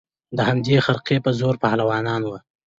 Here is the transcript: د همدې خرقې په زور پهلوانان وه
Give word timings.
د 0.37 0.39
همدې 0.49 0.75
خرقې 0.85 1.17
په 1.25 1.31
زور 1.39 1.55
پهلوانان 1.63 2.21
وه 2.25 2.39